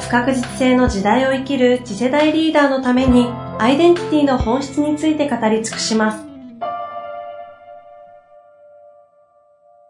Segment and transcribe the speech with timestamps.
[0.00, 3.26] 不確実性の時代を生きる次世代リーダーのために
[3.58, 6.24] アイデンティティの本質について語り尽くします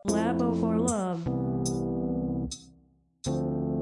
[0.08, 1.24] Labo for Love.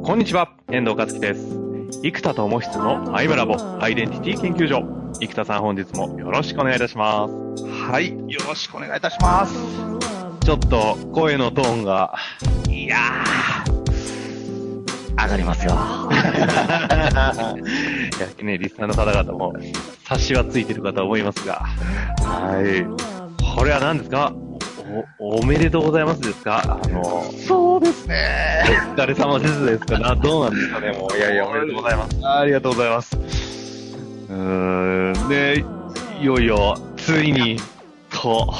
[0.03, 1.57] こんにちは、遠藤和樹です。
[2.03, 4.85] 生田智久のアイムラボアイデンティティ研究所。
[5.21, 7.65] 生田さん本日もよろしくお願いいたします。
[7.65, 9.55] はい、よろしくお願いいたします。
[10.45, 12.15] ちょっと声のトーンが、
[12.69, 13.76] いやー、
[15.19, 15.73] 上がりますよ。
[15.73, 15.75] い
[18.21, 19.53] やね、リスナーの方々も
[20.05, 21.63] 察しはついてるかと思いますが、
[22.23, 22.87] はい。
[23.57, 24.33] これは何ですか？
[25.19, 26.79] お、おめでとうございますですか？
[26.85, 28.65] あの、そうですね。
[28.97, 29.99] お疲れ様ですですか？
[29.99, 30.93] などうなんですかね？
[30.93, 32.17] もう、いやいや、おめでとうございます。
[32.27, 33.17] ありがとうございます。
[33.17, 35.65] うーん、で、
[36.21, 37.57] いよいよ、ついに、
[38.11, 38.53] と、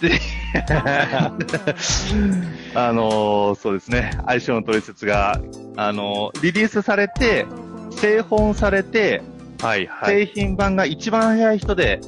[0.00, 0.18] で、
[2.74, 5.38] あのーそうですね、相性の取説が、
[5.76, 7.46] あのーリリースされて、
[7.92, 9.22] 製本されて、
[9.60, 10.26] はいはい。
[10.26, 12.00] 製品版が一番早い人で、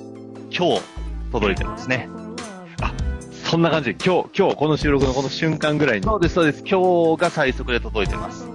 [0.50, 0.82] 今日、
[1.30, 2.08] 届いてますね。
[3.44, 6.64] そんな感じで、今日、今日、この収録のこの瞬間ぐらいに、そうです、そうです。
[6.64, 8.48] 今日が最速で届いてます。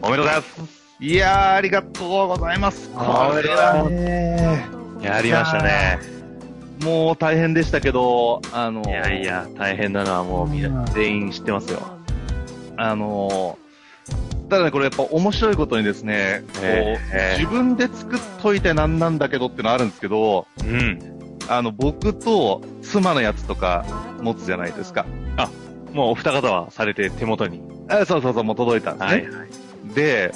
[0.00, 0.60] おめでとうございます。
[0.98, 2.90] いやー、ありがとうございます。
[2.96, 4.66] あこれはね
[5.02, 6.15] やりましたね。
[6.82, 11.80] もう大変でしたけど、あのいやいや、大変なのはもうみんな全員知ってますよ。
[12.76, 13.58] あの
[14.48, 20.98] ただね、これやっぱ面白いことにですね、こうええ自分で作っといてなんなんだけどってのあるんですけど、うん。
[21.48, 23.84] あの、僕と妻のやつとか
[24.20, 25.06] 持つじゃないですか。
[25.92, 27.62] もうお二方はされて手元に。
[27.88, 29.22] あそうそうそう、もう届いたんですね。
[29.22, 29.94] はいはい。
[29.94, 30.32] で、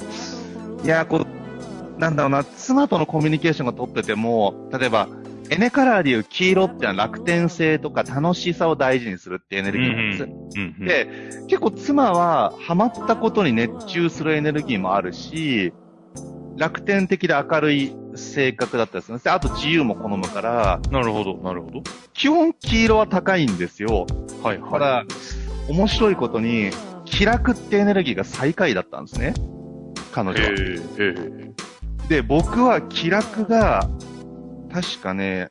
[0.83, 5.07] いや、こう、なんだろうな、妻とのコミュニケーションが取ってても、例えば、
[5.51, 10.23] エネカラーでいう黄色ってのは楽天性とか楽しさを大事にするってエネルギーなんです。
[10.23, 11.07] うんうん、で、
[11.47, 15.73] 結構妻はハマったことに熱中するエネルギーもあるし、
[16.55, 19.23] 楽天的で明るい性格だったりするんです。
[19.25, 21.83] であと自由も好むから、なるほど、なるほど。
[22.13, 24.07] 基本黄色は高いんですよ。
[24.41, 25.03] はいただ、
[25.67, 26.71] 面白いことに、
[27.03, 29.33] 気楽ってエネルギーが最下位だったんですね。
[30.13, 30.49] 彼女は。
[30.49, 30.53] へ
[30.97, 31.51] え。
[32.07, 33.89] で、僕は気楽が、
[34.73, 35.49] 確かね、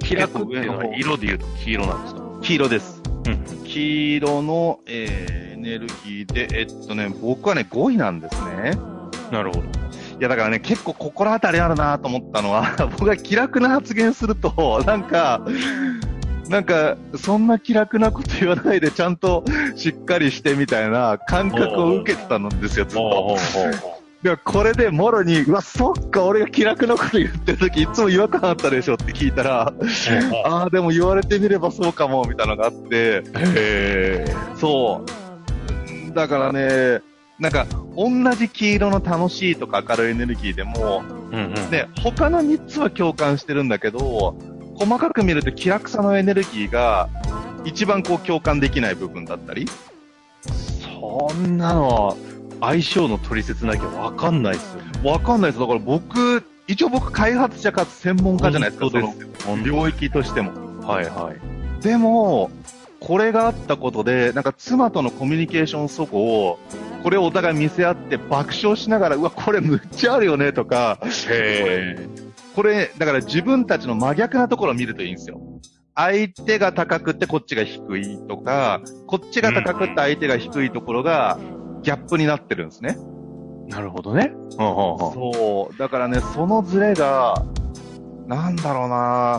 [0.00, 2.22] 気楽っていうのは色で言うと黄色なんですか？
[2.42, 3.02] 黄色です。
[3.26, 3.64] うん。
[3.64, 8.72] 黄色の、えーエネルギーで、えっとね、僕はね、5位なんですね。
[9.32, 9.62] なるほど。
[9.62, 9.64] い
[10.20, 15.40] や、だからね、結構心当たりあるなと思ったのは、 僕が気楽な発言すると、なんか、
[16.48, 19.44] なんか、そんな気楽なこと言わないで、ちゃんと
[19.74, 23.36] しっかりしてみたいな感覚を受けてたんですよ、ずっと。
[24.26, 29.72] ほうほうで、これでもろに、うわ、そっか、俺が気楽なこと言ってる時いつも違和感あったでしょって聞いたら、
[30.44, 34.34] ああ、でも言われてみればそうかも、みたいなのがあって、へえ。
[34.56, 35.04] そ
[36.10, 36.14] う。
[36.14, 37.02] だからね、
[37.38, 37.66] なんか、
[37.96, 41.54] 同じ黄色の楽しいとか明るいエネルギーでも、うんうん。
[41.70, 44.36] ね、他の3つは共感してるんだけど、
[44.74, 47.08] 細かく見ると気楽さのエネルギーが、
[47.64, 49.66] 一番こう共感できない部分だったり、
[50.98, 52.16] そんなの、
[52.60, 55.10] 相性の取説なきゃわかんないっすよね。
[55.10, 55.60] わかんないです。
[55.60, 60.52] だから僕、一応僕開発者かつ専門家じゃないですか、その領域としても。
[60.86, 61.82] はいはい。
[61.82, 62.50] でも、
[63.00, 66.58] これがあったことで、なんか妻とのコミュニケーションそこを、
[67.02, 72.08] これをお互い見せ合って爆笑しながら、うわ、これむっちゃあるよねとか、へえ。
[72.54, 75.40] これ、だから自分たちの真逆なところを見るといいんですよ。
[75.94, 81.38] 相手が高くてこっちが低いとか、こっちが高くて相手が低いところが
[81.86, 82.98] ギャップになってるんですね。
[83.68, 84.32] なるほどね。
[84.58, 85.78] ほうほうほうそう。
[85.78, 87.44] だからね、そのズレが、
[88.26, 89.38] なんだろうな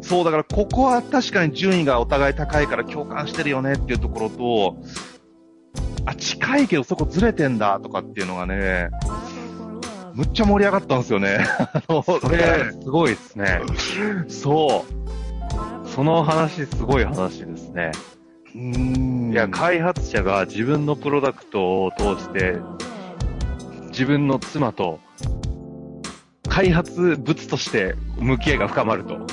[0.00, 4.76] そう、だからここは確かに順位がお互い高いから共感してるよねっていうところと、
[6.06, 8.88] あ、近いけどそこずれてんだとかっていうのがね、
[10.14, 11.44] むっちゃ盛り上がったんですよね。
[11.58, 13.60] あ のそれ、すごいですね。
[14.28, 14.86] そ
[15.84, 15.88] う。
[15.90, 17.92] その話、すごい話ですね。
[18.58, 22.56] いや、開発者が自分のプロダクトを通して、
[23.88, 24.98] 自分の妻と、
[26.48, 29.26] 開発物として向き合いが深まると。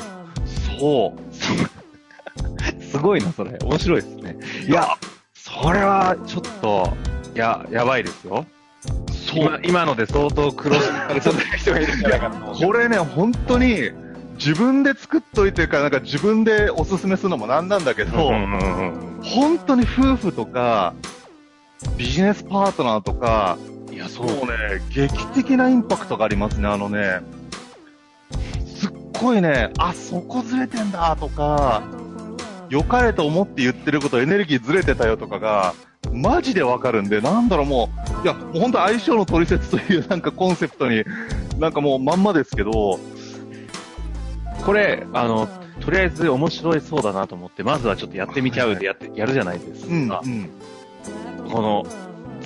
[0.77, 1.33] そう。
[2.83, 3.57] すごいな、それ。
[3.63, 4.37] 面白いですね。
[4.67, 4.87] いや、
[5.33, 6.93] そそれは、ちょっと、
[7.33, 8.45] や、やばいですよ。
[9.33, 12.35] 今今ので相当苦労されそうな人がいるんじゃないかな。
[12.39, 13.89] これね、本当に、
[14.35, 18.31] 自分で作っといてから、なんか自分でおすすめするのもなんなんだけど、
[19.21, 20.94] 本当に夫婦とか、
[21.97, 23.57] ビジネスパートナーとか、
[23.91, 27.21] いや、そもうね、劇的なインパクトがありますね、あのね。
[28.65, 31.83] すっごいね、あ、そこずれてんだとか、
[32.69, 35.75] 良かれと思って言ってることエネルギーずれてたよとかが、
[36.12, 37.89] マジでわかるんで、なんだろうも
[38.24, 41.03] う、いや、もう本当相性の取説というなんかコンセプトに、
[41.59, 43.00] なんかもうまんまですけど、
[44.65, 45.48] これ、あの、
[45.81, 50.21] とりあえず面白いそうだなと思って、まずはちょっとやってみちゃうでやって、やるじゃないですか。
[50.24, 50.50] うん、
[51.44, 51.51] うん。
[51.51, 51.86] この、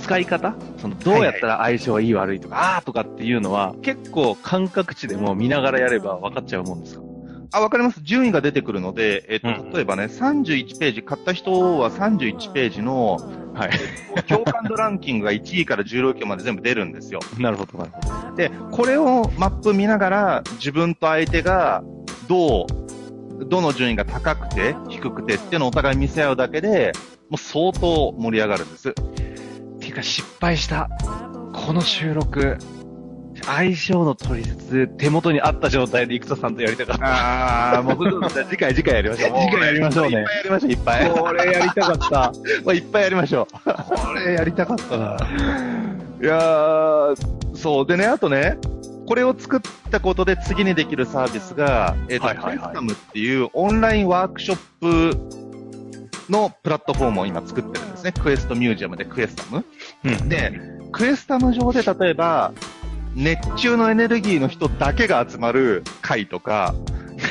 [0.01, 0.55] 使い方？
[0.77, 7.01] その、どうやったら相性がいい悪いとか、あーとかっていうのは、結構感覚値でも見ながらやれば分かっちゃうもんですか？
[7.53, 8.01] あ、わかります。
[8.03, 13.17] 順位が出てくるので、えっと、うん例えばね、31ページ、買った人は31ページの、
[13.53, 13.71] はい。
[14.27, 17.19] 共感度ランキングが1位から16位まで全部出るんですよ。
[17.39, 18.35] なるほど、なるほど。
[18.35, 21.83] で、これをマップ見ながら、自分と相手が、
[22.27, 26.93] どう、どの順位が高くて、低くてっていうのをお互い見せ合うだけで、
[27.29, 28.93] もう相当盛り上がるんです。
[29.79, 30.89] ていうか失敗した。
[31.53, 32.57] この収録、
[33.43, 37.05] 相性の取説、手元にあった状態で生田さんとやりたかった。
[37.05, 39.39] ああ、もう、次回、次回やりましょう。
[39.39, 41.11] 次回やりましょうねいっぱいやりましょう、いっぱい。
[41.11, 42.09] これやりたかった。
[42.09, 42.31] ま
[42.71, 43.73] あ、いっぱいやりましょう。
[43.73, 45.17] これやりたかったな。
[46.21, 47.85] いやー、そう。
[47.85, 48.57] でね、あとね、
[49.07, 49.59] これを作っ
[49.89, 58.11] たことで次にできるサービスが、えっ、と、はいはいはいクエスタムっていうオンラインワークショップのプラットフォームを今作ってるんですね。
[58.11, 59.65] クエストミュージアムでクエスタム。
[60.03, 60.29] うん。
[60.29, 60.59] で、
[60.91, 62.51] クエスタム上で例えば、
[63.15, 66.75] 熱中のエネルギーの人だけが集まる会とか、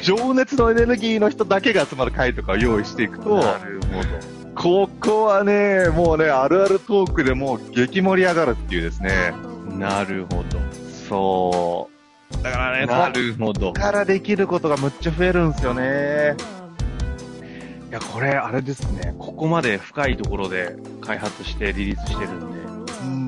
[0.03, 4.89] 情熱のエネルギーの人だけが集まる会とかを用意していくと、なるほど。
[4.89, 9.35] ここはね、もうね、あるあるトークでもう激盛り上がるっていうですね。
[9.79, 10.66] なるほど。
[11.09, 12.43] そう。
[12.43, 13.73] だからね、なるほどこ。
[13.73, 16.37] からできることがむっちゃ増えるんですよね。
[17.89, 19.15] いや、これ、あれですね。
[19.19, 23.27] ここまで深いところで開発してリリースしてるんで、うん。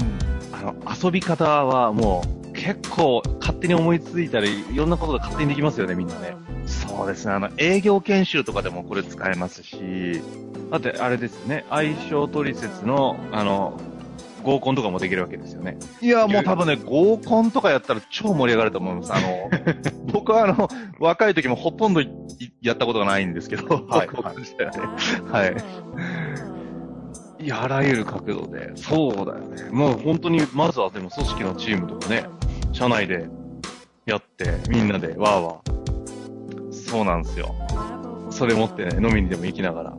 [0.53, 6.35] あの、遊び方はもう、結構勝手に思いついたり、いろんなことが勝手にできますよね、みんなね。
[6.67, 7.33] そうですね。
[7.33, 10.21] あの、営業研修とかでもこれ使えますし、
[10.71, 11.65] だって、あれですよね。
[11.71, 13.81] 相性取説の、あの、
[14.43, 15.79] 合コンとかもできるわけですよね。
[16.01, 19.13] いや、もう多分ね、合コンとかやったら超盛り上がると思います。
[19.13, 19.51] あの、
[20.13, 20.69] 僕はあの、
[20.99, 22.11] 若い時もほとんどい
[22.63, 24.09] やったことがないんですけど、はい
[25.31, 25.57] はい。
[27.41, 28.73] いや、あらゆる角度で。
[28.77, 29.71] そうだよね。
[29.71, 32.25] もう本当に、まずはでも組織のチームとかね、
[32.73, 33.29] 社内で
[34.07, 35.61] やって、みんなでわーわ
[36.71, 37.55] そうなんですよ。
[37.71, 39.97] ー、それ持ってね、飲みにでも行きながら。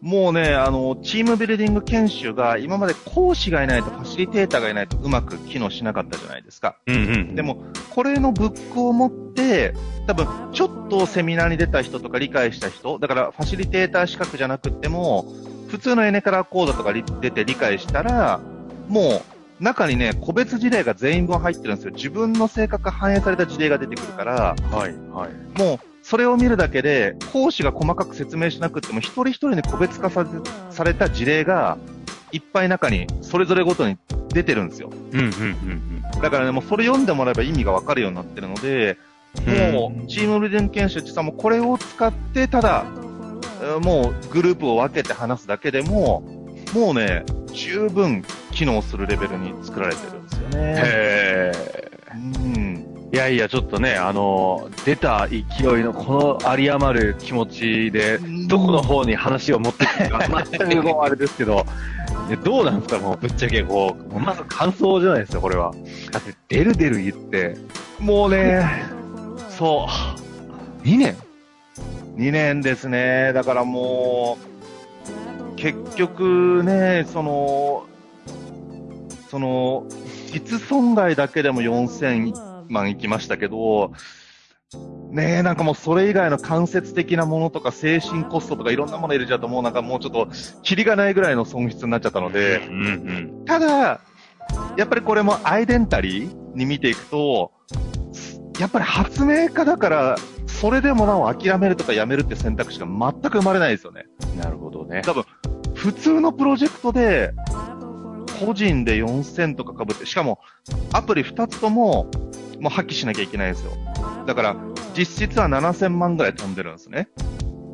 [0.00, 6.76] もうね、あの、チームビルディング研修が今まで講師がいないとファシリテーターがいないとうまく機能しなかったじゃないですか。
[6.86, 9.74] うんうんで、も、これのブックを持って、
[10.06, 15.26] 多分、ちょっとセミナーに出た人とか理解した人、だからファシリテーター資格じゃなくっても、
[15.68, 18.40] 普通のエネカラー講座とかり出て理解したら、
[18.88, 19.22] も
[19.60, 21.92] う、中にね、個別事例が全員分入ってるんですよ。
[21.94, 25.60] 自分の性格が反映された事例が出てくるから、はい、はい。
[25.60, 30.28] もう、それを見るだけで、講師が細かく説明しなくっても、一人一人に個別化され
[30.70, 31.78] された事例が、
[32.32, 33.96] いっぱい中に、それぞれごとに
[34.30, 34.90] 出てるんですよ。
[34.90, 38.98] うん、うん、うん、だからね、もうそれ読んでもらえば意味がわかるようになってるので、
[39.46, 39.72] うん。
[39.72, 42.84] もう、チームビルディング研修ってさ、もうこれを使って、ただ、
[43.62, 46.22] えーもうグループを分けて話すだけでも、
[46.74, 50.74] もうね、十分機能するレベルに作られてるんですよね。
[50.76, 51.52] へ
[52.14, 52.59] うん。
[53.12, 55.42] ーいやいや、ちょっとね、あの、出た勢い
[55.82, 61.66] のこの有り余る気持ちで、どこの方に話を持ってくるか、全くもうあれですけど、
[62.28, 65.72] でどうなんですか、もうぶっちゃけこう、まず感想じゃないですか、これは。
[66.12, 67.56] だって、出る出る言って、
[67.98, 68.64] もうね、
[69.48, 69.88] そ
[70.84, 70.86] う。
[70.86, 71.16] 2年
[72.16, 73.32] 2年ですね。
[73.32, 74.38] だからも
[75.52, 77.86] う、結局ね、その、
[79.30, 79.84] その、
[80.32, 83.92] 実損害だけでも4000万いきましたけど、
[85.10, 90.28] ねえ、なんかもうそれ以外の間接的なものとか精神コストとかいろんなもの入れちゃうともうなんかもうちょっと、
[90.62, 92.86] キリがないぐらいの損失になっちゃったので、うんう
[93.42, 93.44] ん。
[93.44, 94.00] ただ、
[94.76, 97.50] やっぱりこれもアイデンタリーに見ていくと、
[98.60, 104.04] やっぱり発明家だから、それでもなお諦めるとかやめるって選択肢が全く生まれないですよね。
[104.36, 105.02] なるほどね。
[105.04, 105.24] 多分、
[105.74, 107.32] 普通のプロジェクトで、
[108.44, 110.38] 個人で4000とか被って、しかも、
[110.92, 112.06] アプリ2つとも、
[112.60, 113.72] もう破棄しなきゃいけないんですよ。
[114.26, 114.56] だから、
[114.96, 117.08] 実質は7000万ぐらい飛んでるんですね。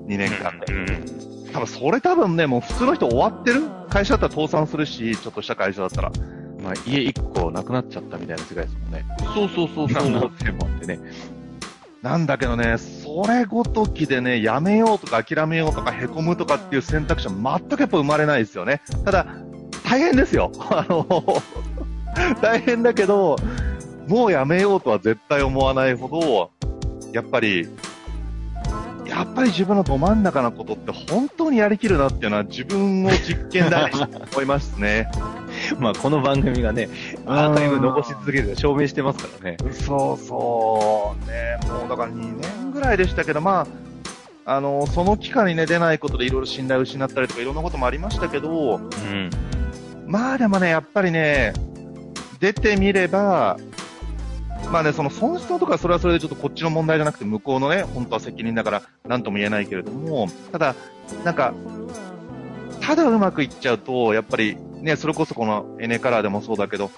[0.07, 0.73] 2年間で。
[0.73, 3.63] うん多分それ多分ね、もう普通の人終わってる？
[3.89, 6.13] 会社だったら倒産するし、ちょっとした会社だったら。
[6.63, 9.07] まあ、家一個なくなっちゃったみたいな世界ですもんね。
[9.35, 10.99] そうそうそうそんな点もあってね。
[12.03, 18.83] なんだけどね、それごときでね、やめようとか諦めようとか凹むとかっていう選択肢は全くやっぱ生まれないですよね。
[19.05, 19.27] ただ、
[19.85, 20.53] 大変ですよ。
[20.71, 21.07] あの、
[22.43, 23.37] 大変だけど、
[24.07, 26.51] もうやめようとは絶対思わないほど、
[27.13, 27.69] やっぱり、
[29.07, 35.09] やっぱり自分のど真ん中のことって本当にやりきるなっていうのは自分を実験台にして思いますね。
[35.79, 36.89] まあ、この番組がね、
[37.25, 39.57] アーカイブ残し続ける証明してますからね。
[39.73, 41.31] そうそう。
[41.31, 43.67] ね、もうだから2年ぐらいでしたけど、ま
[44.45, 49.31] あ、あの、その期間にね、出ないことでいろいろ信頼を失ったりとかいろんなこともありましたけど、うん。
[50.07, 51.53] まあでもね、やっぱりね、
[52.39, 53.57] 出てみれば、
[54.71, 60.75] まあね、その損失とかそれはそれでちょっとこっちの問題じゃなくて向こうのね、本当は責任だから何とも言えないけれども、ただ、
[61.25, 61.55] なんか、
[62.81, 66.91] ただうまくいっちゃうと、やっぱりね、それこそこのエネカラーでもそうだけど、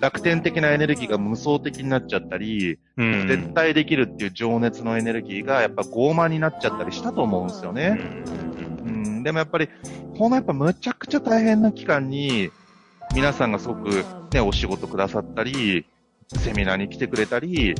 [0.00, 3.28] 楽天的なエネルギーが無双的になっちゃったり、うん。
[3.28, 7.90] 絶対できるっていう情熱のエネルギーがやっぱ傲慢になっちゃったりしたと思うんですようね。
[7.90, 8.24] ん。
[8.86, 9.68] うん、でもやっぱり、
[10.18, 12.50] このやっぱむちゃくちゃ大変な期間に、
[13.14, 15.86] 皆さんがすごくね、お仕事くださったり、
[16.38, 17.74] セミナーに来てくれたり、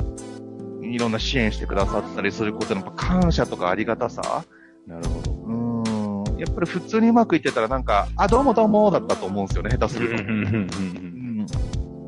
[0.81, 4.45] いろんな支援してくださったりすることの感謝とかありがたさ。
[4.87, 5.31] なるほど。
[5.33, 10.23] うん、やっぱり普通にうまくいってたらなんか、あ、どうもどうもだったと思うんですよね、下手すると。
[10.23, 11.47] うん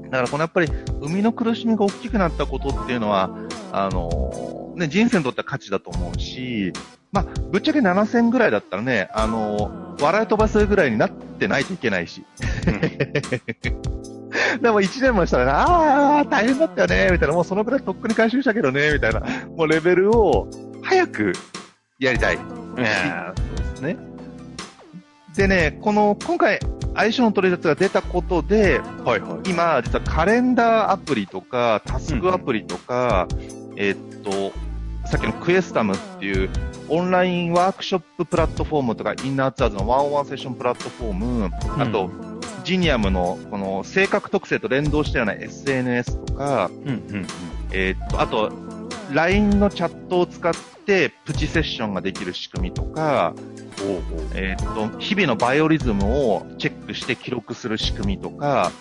[0.09, 0.67] だからこのやっぱり、
[1.01, 3.29] 生みの苦しみが大きくなったことっていうのは、
[3.73, 6.71] あのね、人生にとっては価値だと思うし、
[7.11, 12.23] まあ、ぶっちゃけ7000ぐらいだったらね、あの笑い飛ばせるぐらいになってないといけないし。
[14.61, 19.21] でも1年もしたらね、ああ、大変だったよね、みたいな、もうそのくらいとっくに回収したけどね、みたいな、
[19.55, 20.47] もうレベルを
[20.83, 21.33] 早く
[21.99, 22.37] やりたい。
[23.81, 23.97] ね。
[25.35, 26.59] でね、この、今回、
[26.95, 29.49] 相性の取説が出たことで、はいはい。
[29.49, 33.27] 今、実はカレンダーアプリとか、タスクアプリとか、
[33.75, 34.51] えーっと、
[35.07, 36.49] さっきのクエスタムっていう、
[36.89, 42.09] オンラインワークショッププラットフォームとか、インナーツアーズのワンオンワンセッションプラットフォーム、あと、
[42.67, 47.27] ジニアムの、この、性格特性と連動したような SNS とか、うんうん
[47.71, 48.51] えーっと、あと、
[49.13, 50.53] LINE のチャットを使っ
[50.85, 53.33] て、プチセッションができる仕組みとか、
[54.35, 58.73] えーっと、日々のバイオリズムをチェックして記録する仕組みとか、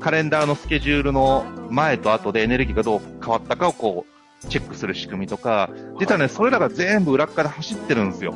[0.00, 4.06] カレンダーのスケジュールの前と後でエネルギーがどう変わったかをこ
[4.44, 5.70] う、チェックする仕組みとか、
[6.00, 8.34] 実はね、それらが全部裏っ側で走ってるんですよ。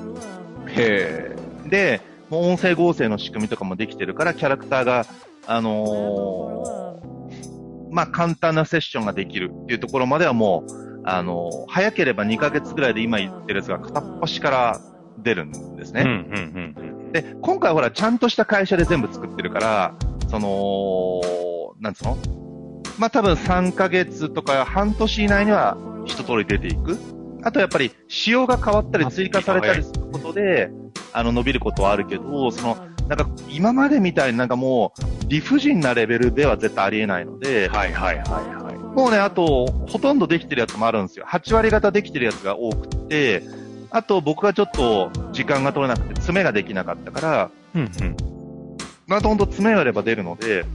[0.69, 1.35] へ
[1.67, 2.01] で、
[2.31, 5.07] もう音声合成の仕組みとかもできてるから、キャラクターが、
[5.47, 14.81] あのーまあ、簡単なセッションができるっていうところまではもう、あのー早ければ2ヶ月ぐらいで今言ってるやつが片っ端から
[15.19, 16.05] 出るんですえ。
[16.05, 16.11] ね。
[16.11, 19.95] うんうんで、今回ほら、ちゃんとした会社で全部作ってるから、
[20.29, 21.21] その、
[21.81, 22.19] なんつうの？
[22.99, 26.99] まあ、多分3ヶ月とか半年以内には一通り出ていく。
[27.43, 30.71] あとやっぱり仕様が変わったり追加されたりすることで、
[31.17, 32.77] あの、伸びることはあるけど、その、
[33.09, 38.27] なんか今までみたいになんかもう理不尽なレベルでは絶対ありえないので、はいはいはい
[38.65, 38.77] はい。
[38.77, 41.25] もうね、あと、ほとんどできてるやつもあるんですよ。
[41.27, 43.43] 8割方できてるやつが多くて、
[43.91, 48.17] あと僕がちょっと時間が取れなくて詰めができなかったから、うんうん。
[49.07, 50.67] またほんと詰めがあれば出るので、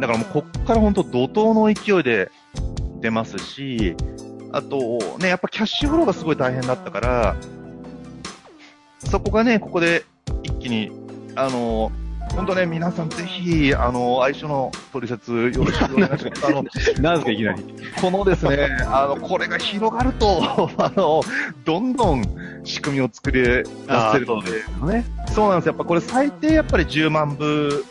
[0.00, 2.30] だからもうこっからほんと怒涛の勢いで
[3.00, 3.96] 出ますし、
[4.52, 7.36] あと、ね、やっぱキャッシュフローがすごい大変だったから、
[8.98, 10.04] そこがね、ここで
[10.42, 10.90] 一気に、
[11.34, 11.92] あの、
[12.34, 16.44] 本当ね、皆さんぜひ、あの、相性の取説よろしくお願いします。
[16.46, 16.64] あの、
[17.00, 17.64] なんですかいきなり。
[18.00, 20.42] このですね、 あの、これが広がると、
[20.78, 21.22] あの、
[21.64, 22.24] どんどん
[22.64, 23.64] 仕組みを作り出
[24.12, 24.50] せるので、
[24.92, 25.04] ね。
[25.28, 25.66] そうなんです。
[25.68, 27.84] やっぱこれ最低やっぱり10万部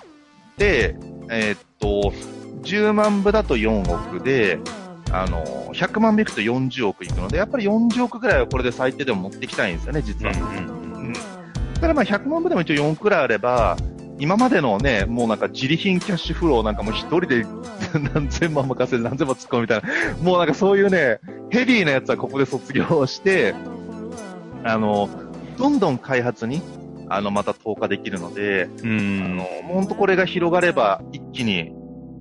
[0.58, 0.96] で、
[1.30, 2.14] えーっと、
[2.64, 4.60] 10万部だと4億で、
[5.12, 5.44] あの、
[5.74, 10.34] 100万部いくと40億いくので、やっぱり40億ぐらいはこれで最低でも持っていきたいんですよね、実は。
[10.34, 10.85] うん。
[11.76, 13.78] だからまあ100万部でも一応4億くらいあれば、
[14.20, 17.46] 今までのね、もうなんか自利品キャッシュフローなんかもう一人で
[18.14, 23.54] 何千万任せて何千万突っ込むみたいな、もうなんかそういうね、ヘビーなやつはここで卒業して、
[24.64, 25.10] あの、
[25.58, 26.62] どんどん開発に、
[27.10, 29.38] あの、また投下できるので、うあん。
[29.38, 31.72] の、本当これが広がれば一気に、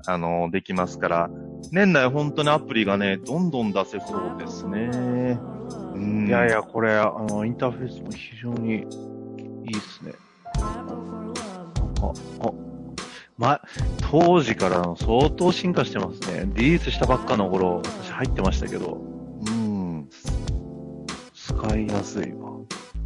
[0.06, 1.30] あの、できますから、
[1.70, 5.40] 年内本当にアプリがね、どんどん出せそうですね。
[5.94, 6.26] うん。
[6.28, 8.84] いやいや、これ、あの、インターフェースも非常に
[9.64, 10.12] いいですね。
[10.60, 12.50] あ、あ、
[13.38, 13.60] ま、
[14.10, 16.44] 当時からの相当進化してますね。
[16.54, 19.00] リリースしたばっかの頃、私入ってましたけど、
[19.46, 20.08] うん。
[21.34, 22.50] 使いやすいわ。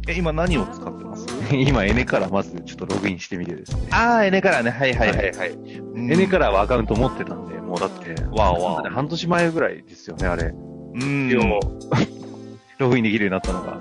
[0.07, 1.25] え、今何を使ってます？
[1.55, 3.87] 今、エネからまずちょっとログインしてみてですね。
[3.91, 4.69] あー、エネからね。
[4.71, 5.51] はいはいはいはい。
[5.95, 10.53] エネからはアカウント持ってたんで、もうだって、わおわお半年前ぐらいですよね、あれ。
[10.93, 11.29] うん。
[12.79, 13.79] ログインできるようになったのが。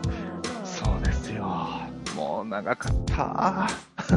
[2.48, 3.68] 長かった。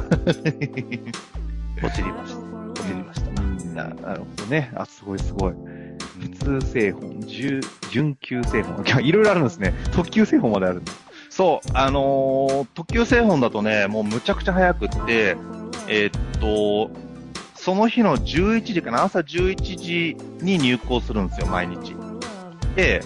[1.83, 2.39] 落ちりました。
[2.69, 3.31] 落ちりました。
[3.73, 4.71] ななるほどね。
[4.75, 5.53] あ、すごいすごい。
[6.19, 8.83] 普通製本、準準急製本。
[9.03, 9.73] いろいろあるんですね。
[9.93, 10.91] 特急製本まであるんだ。
[11.29, 15.38] そう、あのー特急製本だとね、もうむちゃくちゃ早くって、
[15.88, 16.91] えーっと、
[17.55, 21.95] その日の11時かな、朝11時に入校するんですよ、毎日。
[22.75, 23.01] で、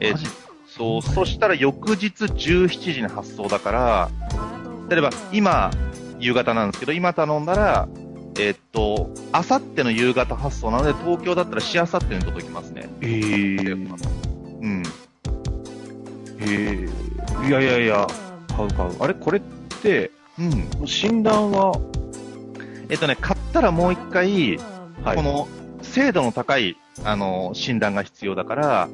[0.00, 4.10] えーそう、そしたら翌日17時に発送だから、
[4.92, 5.70] 例えば今、
[6.20, 7.88] 夕方なんですけど、今頼んだら、
[8.38, 12.90] えーっと、あさっての夕方発送なので、東京だったらしあさってに届きますね。
[13.00, 13.88] えー、
[14.60, 14.82] うん。
[16.40, 18.06] えー、いやいやいや、
[18.54, 19.02] 買う買う。
[19.02, 19.14] あれ？
[19.14, 19.42] これっ
[19.82, 20.42] て、う
[20.82, 20.86] ん。
[20.86, 21.72] 診断は、
[22.90, 24.58] えっとね、買ったらもう一回、
[25.04, 25.48] はいこの
[25.80, 28.88] 精度の高い、あの、診断が必要だから、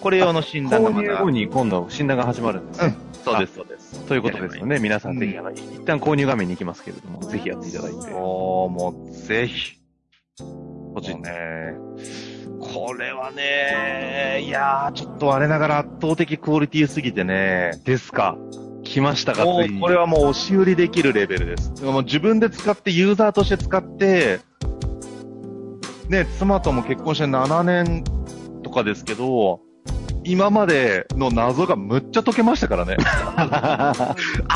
[0.00, 1.08] これ用の診断がまだ。
[1.08, 2.96] 購入後に今度診断が始まるんですね。
[3.32, 4.06] そうです、そうです。
[4.06, 4.78] ということですよね。
[4.78, 7.96] 皆さんぜひ、あの、一旦購入画面に行きますけれども、ぜひやっていただいて。
[8.14, 9.78] おー、もう、ぜひ。
[10.38, 11.74] こっちもうね、
[12.60, 18.36] これはね、いやー、ちょっと我ながら圧倒的クオリティすぎてね、ですか。
[18.82, 19.80] 来ましたか、もうに。
[19.80, 21.84] これはもう押し売りできるレベルです。
[21.84, 24.40] もう自分で使って、ユーザーとして使って、
[26.08, 28.02] ね、妻とも結婚して7年
[28.62, 29.60] とかですけど、
[30.28, 32.98] 今までの謎がむっちゃ解けましたからね。
[33.40, 34.04] あ、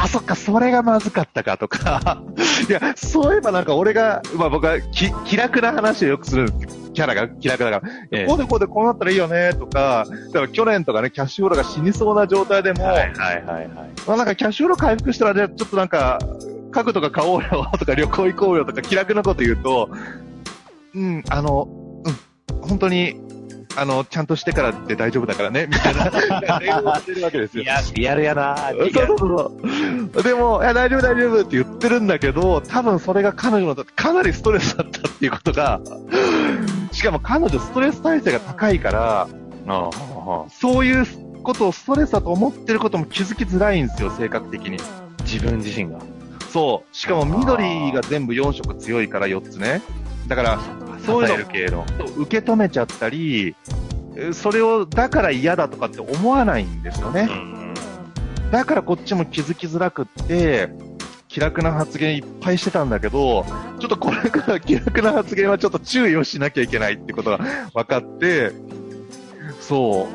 [0.06, 2.22] そっか、それがまずかったかとか。
[2.68, 6.52] いや、そういえばなんか俺が、まあ僕はき気楽な話をよくする
[6.92, 13.68] キャラが気楽だから、ええこうでこうでこうなったらいいよね、とか、だから去年とかね、キャッシュフローが死にそうな状態でも、はいはいはいはい。
[14.06, 16.18] まあなんかキャッシュフロー回復したら、じゃあちょっとなんか、
[16.70, 19.88] 家具とか買おうよとか旅行行こうよとか気楽なこと言うと、
[20.94, 21.66] うん、あの、
[22.04, 23.16] うん、本当に、
[23.76, 27.62] あの、ちゃんとしてからで大丈夫だからね、みたいな、電話をしてるわけですよ。
[27.62, 29.18] いや、リアルやなそうそう
[30.12, 30.22] そう。
[30.22, 35.80] でも、いや、大丈夫大丈夫って言ってるんだけど、多分それが彼女の、かなりストレスだったっていうことが、
[36.92, 39.28] しかも彼女ストレス耐性が高いから、
[39.66, 41.06] ああそういう
[41.42, 44.78] ことをストレスだと思ってることも気づきづらいんですよ、性格的に。
[45.24, 45.98] 自分自身が。
[46.50, 46.96] そう。
[46.96, 49.80] しかも緑が全部4色強いから4つね。
[50.34, 50.58] だから、
[51.04, 51.84] そういうの系の。
[52.16, 53.54] 受け止めちゃったり、
[54.16, 57.28] えそれをだから嫌だとかって思わないんですよね。
[58.50, 60.70] だからこっちも気づきづらくって、
[61.28, 63.44] 気楽な発言いっぱいしてたんだけど、
[63.78, 67.38] ちょっとこれから気楽な発言はちょっと注意をしなきゃいけないってことが
[67.74, 68.52] 分かって、
[69.60, 70.08] そ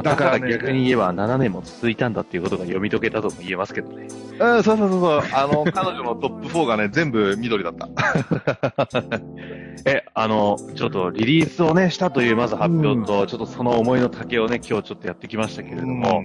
[0.00, 0.02] う。
[0.02, 4.08] だからね逆に言えば7年も続いたんだっていうことが読み解けたとも言えますけどね。
[4.38, 5.22] うん、そうそうそうそう。
[5.32, 7.88] あの、 彼女のトップ4がね、全部緑だった。
[9.86, 16.22] え、あの、ちょっとリリースをね、したというまず発表と、ちょっとその思いの丈をね、今日ちょっとやってきましたけれども、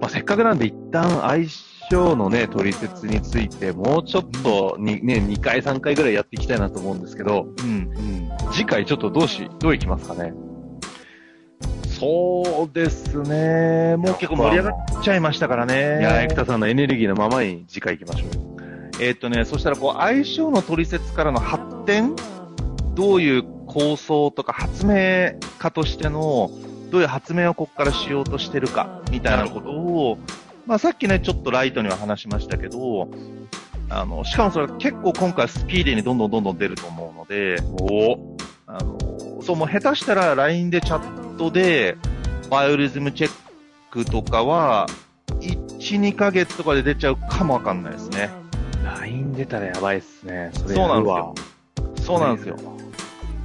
[0.00, 1.48] まあ、せっかくなんで一旦相
[1.90, 8.52] 性のね、取説について、もうちょっとに、ね、2回3回ぐらいやっていきたいなと思うんですけど、うん、うん。
[8.52, 10.32] 次回ちょっとどうし、どういきますかね？
[11.98, 13.96] そうですね。
[13.96, 16.00] もう結構盛り上がっちゃいましたからね。
[16.00, 18.56] いや、エクタさんのエネルギーのままに次回行きましょうよ。
[19.00, 22.14] えーっとね、そしたらこう、相性の取説からの発展
[22.94, 26.50] どういう構想とか発明家としての、
[26.90, 30.18] どういう発明をここからしようとしてるか、みたいなことを、
[30.66, 33.08] まあさっきね、ちょっとライトには話しましたけど、
[33.88, 38.98] あの、しかもそれ結構今回スピーディーにどんどんどんどん出ると思うので、おあの、
[39.42, 41.96] そう、もう下手したら LINE でチャットで、
[42.50, 43.30] バイオリズムチェッ
[43.90, 44.86] クとかは、
[45.40, 48.30] 1、2ヶ月とかで出ちゃうかもわかんないですね。
[48.84, 50.50] LINE 出たらやばいっすね。
[50.54, 51.34] それそうなんですわよ。
[52.02, 52.56] そうなんですよ。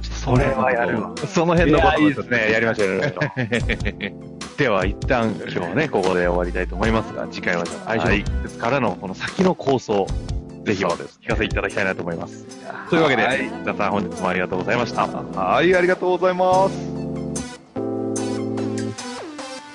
[0.02, 1.14] それはやるわ。
[1.16, 2.52] その辺のこといやいいですね。
[2.52, 4.32] やりましょう、やりましょう。
[4.56, 10.06] では、一旦今日はね、 ここで終わりたいと思いますが、次回はじゃあ、相性ですからのこの先の構想、
[10.64, 12.46] ぜひお聞かせいただきたいなと思います。
[12.88, 15.06] というわけで、はい皆さん本日もありがとうございました。
[15.06, 16.91] はい、ありがとうございます。